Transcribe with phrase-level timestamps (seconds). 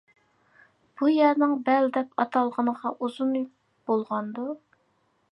[1.01, 3.35] بۇ يەرنىڭ بەل دەپ ئاتالغىنىغا ئۇزۇن
[3.91, 4.47] بولغاندۇ.